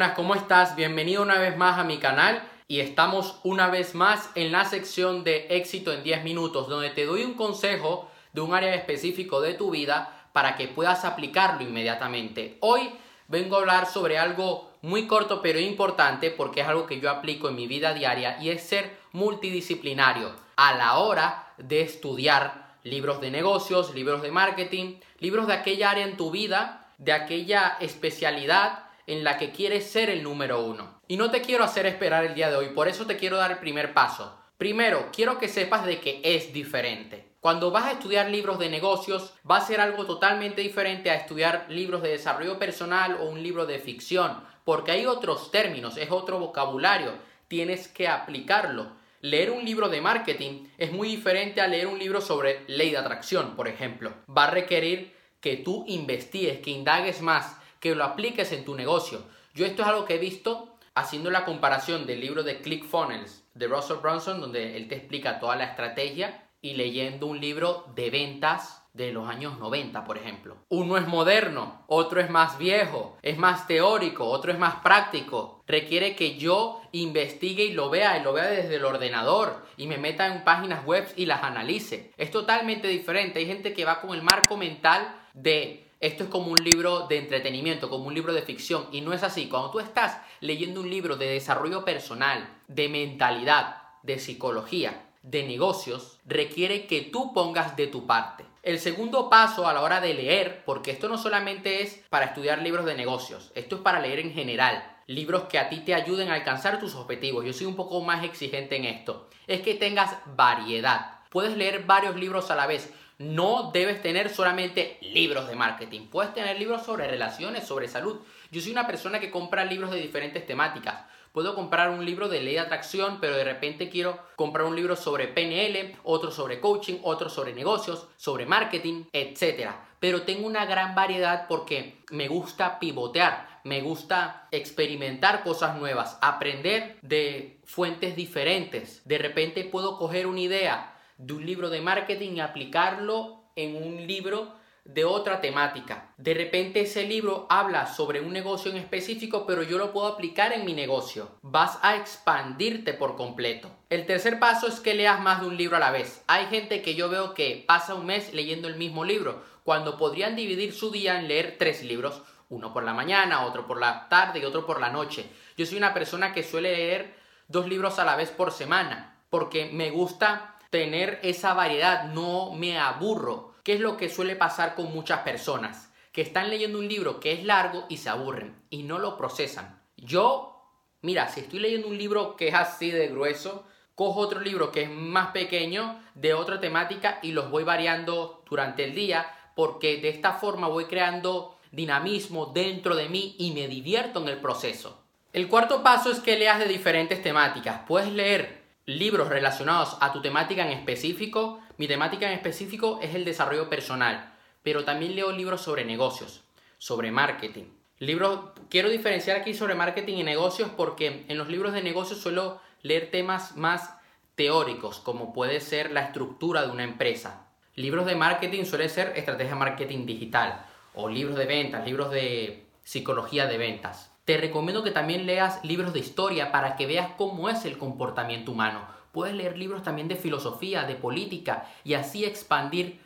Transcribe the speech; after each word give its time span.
buenas, 0.00 0.16
¿cómo 0.16 0.34
estás? 0.34 0.76
Bienvenido 0.76 1.20
una 1.20 1.38
vez 1.38 1.58
más 1.58 1.78
a 1.78 1.84
mi 1.84 1.98
canal 1.98 2.42
y 2.68 2.80
estamos 2.80 3.38
una 3.42 3.68
vez 3.68 3.94
más 3.94 4.30
en 4.34 4.50
la 4.50 4.64
sección 4.64 5.24
de 5.24 5.48
éxito 5.50 5.92
en 5.92 6.02
10 6.02 6.24
minutos, 6.24 6.70
donde 6.70 6.88
te 6.88 7.04
doy 7.04 7.22
un 7.22 7.34
consejo 7.34 8.10
de 8.32 8.40
un 8.40 8.54
área 8.54 8.74
específico 8.74 9.42
de 9.42 9.52
tu 9.52 9.70
vida 9.70 10.26
para 10.32 10.56
que 10.56 10.68
puedas 10.68 11.04
aplicarlo 11.04 11.60
inmediatamente. 11.68 12.56
Hoy 12.60 12.88
vengo 13.28 13.56
a 13.56 13.58
hablar 13.58 13.84
sobre 13.84 14.16
algo 14.16 14.70
muy 14.80 15.06
corto 15.06 15.42
pero 15.42 15.60
importante 15.60 16.30
porque 16.30 16.62
es 16.62 16.66
algo 16.66 16.86
que 16.86 16.98
yo 16.98 17.10
aplico 17.10 17.50
en 17.50 17.56
mi 17.56 17.66
vida 17.66 17.92
diaria 17.92 18.38
y 18.40 18.48
es 18.48 18.62
ser 18.62 18.96
multidisciplinario 19.12 20.32
a 20.56 20.72
la 20.72 20.96
hora 20.96 21.52
de 21.58 21.82
estudiar 21.82 22.74
libros 22.84 23.20
de 23.20 23.30
negocios, 23.30 23.94
libros 23.94 24.22
de 24.22 24.30
marketing, 24.30 24.94
libros 25.18 25.46
de 25.46 25.52
aquella 25.52 25.90
área 25.90 26.06
en 26.06 26.16
tu 26.16 26.30
vida, 26.30 26.86
de 26.96 27.12
aquella 27.12 27.76
especialidad 27.80 28.84
en 29.12 29.24
la 29.24 29.38
que 29.38 29.50
quieres 29.50 29.90
ser 29.90 30.08
el 30.08 30.22
número 30.22 30.64
uno. 30.64 31.00
Y 31.08 31.16
no 31.16 31.30
te 31.30 31.42
quiero 31.42 31.64
hacer 31.64 31.86
esperar 31.86 32.24
el 32.24 32.34
día 32.34 32.50
de 32.50 32.56
hoy, 32.56 32.68
por 32.68 32.88
eso 32.88 33.06
te 33.06 33.16
quiero 33.16 33.36
dar 33.36 33.50
el 33.50 33.58
primer 33.58 33.92
paso. 33.92 34.38
Primero, 34.56 35.08
quiero 35.12 35.38
que 35.38 35.48
sepas 35.48 35.84
de 35.84 36.00
que 36.00 36.20
es 36.22 36.52
diferente. 36.52 37.30
Cuando 37.40 37.70
vas 37.70 37.86
a 37.86 37.92
estudiar 37.92 38.28
libros 38.28 38.58
de 38.58 38.68
negocios, 38.68 39.32
va 39.50 39.56
a 39.56 39.66
ser 39.66 39.80
algo 39.80 40.04
totalmente 40.04 40.60
diferente 40.60 41.10
a 41.10 41.14
estudiar 41.14 41.66
libros 41.70 42.02
de 42.02 42.10
desarrollo 42.10 42.58
personal 42.58 43.16
o 43.20 43.24
un 43.24 43.42
libro 43.42 43.66
de 43.66 43.78
ficción, 43.78 44.44
porque 44.64 44.92
hay 44.92 45.06
otros 45.06 45.50
términos, 45.50 45.96
es 45.96 46.10
otro 46.10 46.38
vocabulario, 46.38 47.14
tienes 47.48 47.88
que 47.88 48.06
aplicarlo. 48.06 48.92
Leer 49.22 49.50
un 49.50 49.64
libro 49.64 49.88
de 49.88 50.00
marketing 50.00 50.68
es 50.78 50.92
muy 50.92 51.08
diferente 51.08 51.60
a 51.60 51.66
leer 51.66 51.86
un 51.86 51.98
libro 51.98 52.20
sobre 52.20 52.62
ley 52.68 52.90
de 52.90 52.98
atracción, 52.98 53.56
por 53.56 53.66
ejemplo. 53.66 54.12
Va 54.28 54.44
a 54.44 54.50
requerir 54.50 55.14
que 55.40 55.56
tú 55.56 55.84
investigues, 55.88 56.60
que 56.60 56.70
indagues 56.70 57.22
más, 57.22 57.56
que 57.80 57.94
lo 57.94 58.04
apliques 58.04 58.52
en 58.52 58.64
tu 58.64 58.74
negocio. 58.74 59.22
Yo 59.54 59.66
esto 59.66 59.82
es 59.82 59.88
algo 59.88 60.04
que 60.04 60.14
he 60.14 60.18
visto 60.18 60.76
haciendo 60.94 61.30
la 61.30 61.44
comparación 61.44 62.06
del 62.06 62.20
libro 62.20 62.42
de 62.42 62.60
ClickFunnels 62.60 63.44
de 63.54 63.66
Russell 63.66 63.98
Brunson, 63.98 64.40
donde 64.40 64.76
él 64.76 64.88
te 64.88 64.96
explica 64.96 65.40
toda 65.40 65.56
la 65.56 65.64
estrategia, 65.64 66.46
y 66.62 66.74
leyendo 66.74 67.26
un 67.26 67.40
libro 67.40 67.86
de 67.94 68.10
ventas 68.10 68.84
de 68.92 69.12
los 69.12 69.28
años 69.28 69.58
90, 69.58 70.04
por 70.04 70.18
ejemplo. 70.18 70.56
Uno 70.68 70.98
es 70.98 71.06
moderno, 71.06 71.84
otro 71.86 72.20
es 72.20 72.28
más 72.28 72.58
viejo, 72.58 73.16
es 73.22 73.38
más 73.38 73.66
teórico, 73.66 74.26
otro 74.26 74.52
es 74.52 74.58
más 74.58 74.76
práctico. 74.76 75.62
Requiere 75.66 76.16
que 76.16 76.36
yo 76.36 76.82
investigue 76.92 77.64
y 77.64 77.72
lo 77.72 77.88
vea, 77.88 78.18
y 78.18 78.22
lo 78.22 78.32
vea 78.32 78.48
desde 78.48 78.76
el 78.76 78.84
ordenador, 78.84 79.64
y 79.76 79.86
me 79.86 79.96
meta 79.96 80.26
en 80.26 80.44
páginas 80.44 80.84
web 80.84 81.08
y 81.16 81.26
las 81.26 81.42
analice. 81.42 82.12
Es 82.16 82.30
totalmente 82.30 82.88
diferente. 82.88 83.38
Hay 83.38 83.46
gente 83.46 83.72
que 83.72 83.84
va 83.84 84.00
con 84.00 84.10
el 84.10 84.22
marco 84.22 84.56
mental 84.56 85.14
de 85.32 85.89
esto 86.00 86.24
es 86.24 86.30
como 86.30 86.50
un 86.52 86.58
libro 86.64 87.06
de 87.08 87.18
entretenimiento, 87.18 87.90
como 87.90 88.06
un 88.06 88.14
libro 88.14 88.32
de 88.32 88.40
ficción, 88.40 88.88
y 88.90 89.02
no 89.02 89.12
es 89.12 89.22
así. 89.22 89.48
Cuando 89.48 89.70
tú 89.70 89.80
estás 89.80 90.18
leyendo 90.40 90.80
un 90.80 90.88
libro 90.88 91.16
de 91.16 91.26
desarrollo 91.26 91.84
personal, 91.84 92.58
de 92.68 92.88
mentalidad, 92.88 93.82
de 94.02 94.18
psicología, 94.18 95.10
de 95.22 95.42
negocios, 95.42 96.18
requiere 96.24 96.86
que 96.86 97.02
tú 97.02 97.34
pongas 97.34 97.76
de 97.76 97.86
tu 97.86 98.06
parte. 98.06 98.46
El 98.62 98.78
segundo 98.78 99.28
paso 99.28 99.68
a 99.68 99.74
la 99.74 99.82
hora 99.82 100.00
de 100.00 100.14
leer, 100.14 100.64
porque 100.64 100.90
esto 100.90 101.08
no 101.08 101.18
solamente 101.18 101.82
es 101.82 102.02
para 102.08 102.26
estudiar 102.26 102.62
libros 102.62 102.86
de 102.86 102.94
negocios, 102.94 103.52
esto 103.54 103.76
es 103.76 103.82
para 103.82 104.00
leer 104.00 104.20
en 104.20 104.32
general, 104.32 104.96
libros 105.06 105.44
que 105.44 105.58
a 105.58 105.68
ti 105.68 105.80
te 105.80 105.94
ayuden 105.94 106.30
a 106.30 106.34
alcanzar 106.34 106.80
tus 106.80 106.94
objetivos. 106.94 107.44
Yo 107.44 107.52
soy 107.52 107.66
un 107.66 107.76
poco 107.76 108.00
más 108.00 108.24
exigente 108.24 108.76
en 108.76 108.86
esto. 108.86 109.28
Es 109.46 109.60
que 109.60 109.74
tengas 109.74 110.16
variedad. 110.36 111.20
Puedes 111.30 111.56
leer 111.56 111.84
varios 111.84 112.16
libros 112.16 112.50
a 112.50 112.54
la 112.54 112.66
vez 112.66 112.92
no 113.20 113.70
debes 113.70 114.00
tener 114.00 114.30
solamente 114.30 114.96
libros 115.02 115.46
de 115.46 115.54
marketing. 115.54 116.06
Puedes 116.06 116.32
tener 116.32 116.58
libros 116.58 116.86
sobre 116.86 117.06
relaciones, 117.06 117.66
sobre 117.66 117.86
salud. 117.86 118.20
Yo 118.50 118.62
soy 118.62 118.72
una 118.72 118.86
persona 118.86 119.20
que 119.20 119.30
compra 119.30 119.66
libros 119.66 119.90
de 119.90 120.00
diferentes 120.00 120.46
temáticas. 120.46 121.04
Puedo 121.32 121.54
comprar 121.54 121.90
un 121.90 122.06
libro 122.06 122.30
de 122.30 122.40
ley 122.40 122.54
de 122.54 122.60
atracción, 122.60 123.18
pero 123.20 123.36
de 123.36 123.44
repente 123.44 123.90
quiero 123.90 124.18
comprar 124.36 124.66
un 124.66 124.74
libro 124.74 124.96
sobre 124.96 125.28
PNL, 125.28 125.98
otro 126.02 126.30
sobre 126.30 126.60
coaching, 126.60 126.96
otro 127.02 127.28
sobre 127.28 127.52
negocios, 127.52 128.08
sobre 128.16 128.46
marketing, 128.46 129.04
etc. 129.12 129.72
Pero 130.00 130.22
tengo 130.22 130.46
una 130.46 130.64
gran 130.64 130.94
variedad 130.94 131.46
porque 131.46 132.00
me 132.10 132.26
gusta 132.26 132.78
pivotear, 132.78 133.60
me 133.64 133.82
gusta 133.82 134.48
experimentar 134.50 135.42
cosas 135.42 135.76
nuevas, 135.76 136.16
aprender 136.22 136.96
de 137.02 137.60
fuentes 137.66 138.16
diferentes. 138.16 139.02
De 139.04 139.18
repente 139.18 139.64
puedo 139.64 139.98
coger 139.98 140.26
una 140.26 140.40
idea 140.40 140.96
de 141.20 141.34
un 141.34 141.44
libro 141.44 141.68
de 141.68 141.80
marketing 141.80 142.36
y 142.36 142.40
aplicarlo 142.40 143.44
en 143.54 143.76
un 143.76 144.06
libro 144.06 144.54
de 144.84 145.04
otra 145.04 145.40
temática. 145.40 146.14
De 146.16 146.32
repente 146.32 146.80
ese 146.80 147.04
libro 147.06 147.46
habla 147.50 147.86
sobre 147.86 148.20
un 148.20 148.32
negocio 148.32 148.70
en 148.70 148.78
específico, 148.78 149.44
pero 149.46 149.62
yo 149.62 149.76
lo 149.76 149.92
puedo 149.92 150.06
aplicar 150.06 150.52
en 150.52 150.64
mi 150.64 150.72
negocio. 150.72 151.38
Vas 151.42 151.78
a 151.82 151.96
expandirte 151.96 152.94
por 152.94 153.16
completo. 153.16 153.70
El 153.90 154.06
tercer 154.06 154.38
paso 154.38 154.66
es 154.66 154.80
que 154.80 154.94
leas 154.94 155.20
más 155.20 155.42
de 155.42 155.46
un 155.46 155.56
libro 155.56 155.76
a 155.76 155.80
la 155.80 155.90
vez. 155.90 156.24
Hay 156.26 156.46
gente 156.46 156.80
que 156.80 156.94
yo 156.94 157.10
veo 157.10 157.34
que 157.34 157.64
pasa 157.68 157.94
un 157.94 158.06
mes 158.06 158.32
leyendo 158.32 158.68
el 158.68 158.76
mismo 158.76 159.04
libro, 159.04 159.42
cuando 159.64 159.98
podrían 159.98 160.34
dividir 160.34 160.72
su 160.72 160.90
día 160.90 161.20
en 161.20 161.28
leer 161.28 161.56
tres 161.58 161.84
libros, 161.84 162.22
uno 162.48 162.72
por 162.72 162.82
la 162.82 162.94
mañana, 162.94 163.44
otro 163.44 163.66
por 163.66 163.78
la 163.78 164.08
tarde 164.08 164.40
y 164.40 164.44
otro 164.44 164.64
por 164.64 164.80
la 164.80 164.90
noche. 164.90 165.30
Yo 165.56 165.66
soy 165.66 165.76
una 165.76 165.92
persona 165.92 166.32
que 166.32 166.42
suele 166.42 166.74
leer 166.74 167.14
dos 167.46 167.68
libros 167.68 167.98
a 167.98 168.04
la 168.04 168.16
vez 168.16 168.30
por 168.30 168.50
semana, 168.50 169.18
porque 169.28 169.66
me 169.66 169.90
gusta 169.90 170.56
tener 170.70 171.18
esa 171.22 171.52
variedad, 171.54 172.04
no 172.12 172.52
me 172.52 172.78
aburro. 172.78 173.54
¿Qué 173.62 173.74
es 173.74 173.80
lo 173.80 173.96
que 173.96 174.08
suele 174.08 174.36
pasar 174.36 174.74
con 174.74 174.92
muchas 174.92 175.20
personas? 175.20 175.92
Que 176.12 176.22
están 176.22 176.48
leyendo 176.48 176.78
un 176.78 176.88
libro 176.88 177.20
que 177.20 177.32
es 177.32 177.44
largo 177.44 177.86
y 177.88 177.98
se 177.98 178.08
aburren 178.08 178.56
y 178.70 178.84
no 178.84 178.98
lo 178.98 179.16
procesan. 179.16 179.82
Yo, 179.96 180.64
mira, 181.02 181.28
si 181.28 181.40
estoy 181.40 181.58
leyendo 181.60 181.88
un 181.88 181.98
libro 181.98 182.36
que 182.36 182.48
es 182.48 182.54
así 182.54 182.90
de 182.90 183.08
grueso, 183.08 183.66
cojo 183.94 184.20
otro 184.20 184.40
libro 184.40 184.72
que 184.72 184.84
es 184.84 184.90
más 184.90 185.32
pequeño 185.32 186.00
de 186.14 186.34
otra 186.34 186.58
temática 186.60 187.18
y 187.22 187.32
los 187.32 187.50
voy 187.50 187.64
variando 187.64 188.42
durante 188.48 188.84
el 188.84 188.94
día 188.94 189.26
porque 189.54 190.00
de 190.00 190.08
esta 190.08 190.34
forma 190.34 190.68
voy 190.68 190.86
creando 190.86 191.58
dinamismo 191.70 192.46
dentro 192.46 192.96
de 192.96 193.08
mí 193.08 193.36
y 193.38 193.50
me 193.50 193.68
divierto 193.68 194.22
en 194.22 194.28
el 194.28 194.38
proceso. 194.38 195.02
El 195.32 195.48
cuarto 195.48 195.82
paso 195.82 196.10
es 196.10 196.18
que 196.20 196.38
leas 196.38 196.58
de 196.58 196.66
diferentes 196.66 197.22
temáticas. 197.22 197.82
Puedes 197.86 198.10
leer 198.10 198.59
libros 198.86 199.28
relacionados 199.28 199.96
a 200.00 200.12
tu 200.12 200.22
temática 200.22 200.64
en 200.64 200.76
específico. 200.78 201.60
Mi 201.76 201.88
temática 201.88 202.26
en 202.26 202.32
específico 202.32 202.98
es 203.02 203.14
el 203.14 203.24
desarrollo 203.24 203.68
personal, 203.68 204.34
pero 204.62 204.84
también 204.84 205.14
leo 205.14 205.32
libros 205.32 205.62
sobre 205.62 205.84
negocios, 205.84 206.42
sobre 206.78 207.10
marketing. 207.10 207.64
Libros, 207.98 208.52
quiero 208.70 208.88
diferenciar 208.88 209.36
aquí 209.36 209.52
sobre 209.52 209.74
marketing 209.74 210.14
y 210.14 210.22
negocios 210.22 210.70
porque 210.76 211.26
en 211.28 211.36
los 211.36 211.48
libros 211.48 211.74
de 211.74 211.82
negocios 211.82 212.20
suelo 212.20 212.60
leer 212.82 213.10
temas 213.10 213.56
más 213.56 213.94
teóricos, 214.34 215.00
como 215.00 215.34
puede 215.34 215.60
ser 215.60 215.90
la 215.90 216.00
estructura 216.00 216.62
de 216.62 216.72
una 216.72 216.84
empresa. 216.84 217.46
Libros 217.74 218.06
de 218.06 218.16
marketing 218.16 218.64
suele 218.64 218.88
ser 218.88 219.12
estrategia 219.16 219.54
marketing 219.54 220.06
digital, 220.06 220.64
o 220.94 221.08
libros 221.08 221.36
de 221.36 221.44
ventas, 221.44 221.84
libros 221.84 222.10
de 222.10 222.66
psicología 222.82 223.46
de 223.46 223.58
ventas. 223.58 224.10
Te 224.30 224.36
recomiendo 224.36 224.84
que 224.84 224.92
también 224.92 225.26
leas 225.26 225.58
libros 225.64 225.92
de 225.92 225.98
historia 225.98 226.52
para 226.52 226.76
que 226.76 226.86
veas 226.86 227.14
cómo 227.18 227.48
es 227.48 227.64
el 227.64 227.76
comportamiento 227.76 228.52
humano. 228.52 228.86
Puedes 229.10 229.34
leer 229.34 229.58
libros 229.58 229.82
también 229.82 230.06
de 230.06 230.14
filosofía, 230.14 230.84
de 230.84 230.94
política 230.94 231.68
y 231.82 231.94
así 231.94 232.24
expandir 232.24 233.00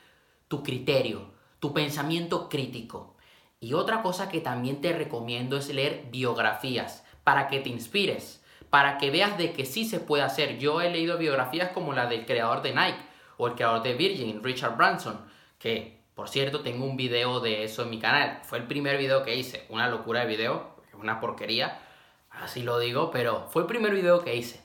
tu 0.49 0.62
criterio, 0.62 1.31
tu 1.61 1.73
pensamiento 1.73 2.51
crítico. 2.51 3.17
Y 3.59 3.73
otra 3.73 4.03
cosa 4.03 4.29
que 4.29 4.43
también 4.43 4.83
te 4.83 4.93
recomiendo 4.93 5.57
es 5.57 5.73
leer 5.73 6.09
biografías 6.11 7.07
para 7.25 7.49
que 7.49 7.61
te 7.61 7.71
inspires, 7.71 8.45
para 8.69 8.99
que 8.99 9.11
veas 9.11 9.39
de 9.39 9.55
que 9.55 9.65
sí 9.65 9.87
se 9.87 10.01
puede 10.01 10.25
hacer. 10.25 10.59
Yo 10.59 10.83
he 10.83 10.91
leído 10.91 11.17
biografías 11.17 11.71
como 11.71 11.95
la 11.95 12.05
del 12.05 12.27
creador 12.27 12.61
de 12.61 12.75
Nike 12.75 13.00
o 13.38 13.47
el 13.47 13.55
creador 13.55 13.82
de 13.82 13.94
Virgin, 13.94 14.44
Richard 14.44 14.77
Branson, 14.77 15.25
que 15.59 16.03
por 16.15 16.29
cierto 16.29 16.61
tengo 16.61 16.85
un 16.85 16.99
video 16.99 17.41
de 17.41 17.65
eso 17.65 17.82
en 17.82 17.88
mi 17.88 17.99
canal. 17.99 18.41
Fue 18.43 18.59
el 18.59 18.67
primer 18.67 18.99
video 18.99 19.23
que 19.23 19.35
hice, 19.35 19.65
una 19.70 19.88
locura 19.88 20.20
de 20.20 20.27
video 20.27 20.74
una 21.00 21.20
porquería, 21.20 21.81
así 22.31 22.62
lo 22.62 22.79
digo, 22.79 23.11
pero 23.11 23.49
fue 23.50 23.62
el 23.62 23.69
primer 23.69 23.94
video 23.94 24.23
que 24.23 24.37
hice. 24.37 24.61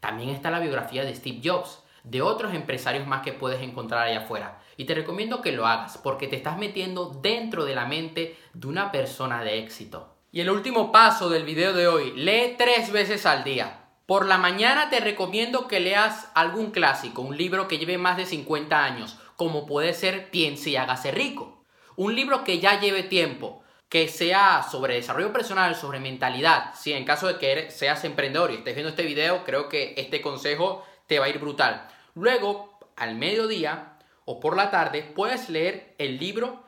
También 0.00 0.30
está 0.30 0.50
la 0.50 0.60
biografía 0.60 1.04
de 1.04 1.14
Steve 1.14 1.40
Jobs, 1.42 1.82
de 2.04 2.22
otros 2.22 2.54
empresarios 2.54 3.06
más 3.06 3.22
que 3.22 3.32
puedes 3.32 3.60
encontrar 3.62 4.06
allá 4.06 4.20
afuera. 4.20 4.60
Y 4.76 4.84
te 4.84 4.94
recomiendo 4.94 5.42
que 5.42 5.52
lo 5.52 5.66
hagas 5.66 5.98
porque 5.98 6.28
te 6.28 6.36
estás 6.36 6.56
metiendo 6.56 7.10
dentro 7.22 7.64
de 7.64 7.74
la 7.74 7.86
mente 7.86 8.38
de 8.54 8.66
una 8.66 8.92
persona 8.92 9.42
de 9.42 9.58
éxito. 9.58 10.14
Y 10.30 10.40
el 10.40 10.50
último 10.50 10.92
paso 10.92 11.28
del 11.28 11.44
video 11.44 11.72
de 11.72 11.88
hoy, 11.88 12.12
lee 12.14 12.54
tres 12.56 12.92
veces 12.92 13.26
al 13.26 13.44
día. 13.44 13.86
Por 14.06 14.26
la 14.26 14.38
mañana 14.38 14.88
te 14.88 15.00
recomiendo 15.00 15.68
que 15.68 15.80
leas 15.80 16.30
algún 16.34 16.70
clásico, 16.70 17.22
un 17.22 17.36
libro 17.36 17.68
que 17.68 17.78
lleve 17.78 17.98
más 17.98 18.16
de 18.16 18.24
50 18.24 18.82
años, 18.82 19.18
como 19.36 19.66
puede 19.66 19.92
ser 19.94 20.30
Piense 20.30 20.70
y 20.70 20.76
hágase 20.76 21.10
rico. 21.10 21.64
Un 21.96 22.14
libro 22.14 22.44
que 22.44 22.58
ya 22.58 22.80
lleve 22.80 23.02
tiempo, 23.02 23.62
que 23.88 24.08
sea 24.08 24.62
sobre 24.62 24.94
desarrollo 24.94 25.32
personal, 25.32 25.74
sobre 25.74 26.00
mentalidad. 26.00 26.74
Si 26.74 26.92
en 26.92 27.04
caso 27.04 27.26
de 27.26 27.38
que 27.38 27.70
seas 27.70 28.04
emprendedor 28.04 28.50
y 28.50 28.56
estés 28.56 28.74
viendo 28.74 28.90
este 28.90 29.04
video, 29.04 29.44
creo 29.44 29.68
que 29.68 29.94
este 29.96 30.20
consejo 30.20 30.84
te 31.06 31.18
va 31.18 31.26
a 31.26 31.30
ir 31.30 31.38
brutal. 31.38 31.88
Luego, 32.14 32.78
al 32.96 33.14
mediodía 33.14 33.98
o 34.24 34.40
por 34.40 34.56
la 34.56 34.70
tarde, 34.70 35.02
puedes 35.02 35.48
leer 35.48 35.94
el 35.98 36.18
libro 36.18 36.62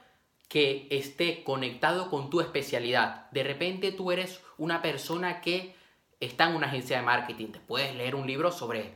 que 0.49 0.89
esté 0.91 1.45
conectado 1.45 2.11
con 2.11 2.31
tu 2.31 2.41
especialidad. 2.41 3.31
De 3.31 3.45
repente 3.45 3.93
tú 3.93 4.11
eres 4.11 4.41
una 4.57 4.83
persona 4.83 5.41
que 5.41 5.77
está 6.19 6.49
en 6.49 6.57
una 6.57 6.67
agencia 6.67 6.97
de 6.97 7.05
marketing. 7.05 7.53
Te 7.53 7.61
puedes 7.61 7.95
leer 7.95 8.15
un 8.15 8.27
libro 8.27 8.51
sobre 8.51 8.95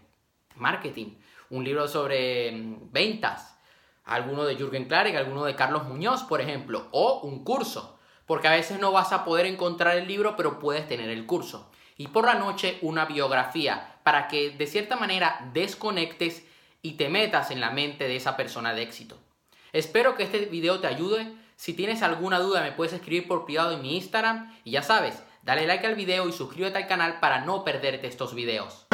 marketing, 0.57 1.15
un 1.51 1.63
libro 1.63 1.87
sobre 1.89 2.51
mm, 2.53 2.91
ventas, 2.91 3.59
alguno 4.05 4.45
de 4.45 4.57
Jürgen 4.57 4.87
Klarik, 4.87 5.15
alguno 5.15 5.45
de 5.45 5.55
Carlos 5.55 5.85
Muñoz, 5.85 6.23
por 6.25 6.41
ejemplo, 6.41 6.89
o 6.91 7.21
un 7.21 7.45
curso, 7.45 7.94
porque 8.27 8.49
a 8.49 8.53
veces 8.53 8.79
no 8.79 8.93
vas 8.93 9.13
a 9.13 9.25
poder 9.25 9.47
encontrar 9.47 9.97
el 9.97 10.09
libro, 10.09 10.37
pero 10.37 10.59
puedes 10.59 10.87
tener 10.87 11.11
el 11.11 11.27
curso. 11.27 11.71
Y 11.97 12.09
por 12.09 12.25
la 12.25 12.35
noche 12.35 12.79
una 12.83 13.05
biografía, 13.05 13.97
para 14.03 14.29
que 14.29 14.51
de 14.51 14.67
cierta 14.67 14.97
manera 14.97 15.51
desconectes 15.53 16.45
y 16.83 16.93
te 16.93 17.09
metas 17.09 17.51
en 17.51 17.61
la 17.61 17.71
mente 17.71 18.09
de 18.09 18.17
esa 18.17 18.37
persona 18.37 18.75
de 18.75 18.83
éxito. 18.83 19.19
Espero 19.73 20.17
que 20.17 20.25
este 20.25 20.47
video 20.47 20.81
te 20.81 20.87
ayude 20.87 21.35
si 21.57 21.73
tienes 21.73 22.03
alguna 22.03 22.41
duda 22.41 22.63
me 22.63 22.73
puedes 22.73 22.93
escribir 22.93 23.29
por 23.29 23.45
privado 23.45 23.73
en 23.73 23.83
mi 23.83 23.97
Instagram 23.97 24.53
y 24.65 24.73
ya 24.73 24.83
sabes, 24.83 25.23
dale 25.43 25.67
like 25.67 25.87
al 25.87 25.95
video 25.95 26.29
y 26.29 26.33
suscríbete 26.33 26.79
al 26.79 26.87
canal 26.87 27.21
para 27.21 27.41
no 27.41 27.65
perderte 27.65 28.07
estos 28.07 28.35
videos. 28.35 28.87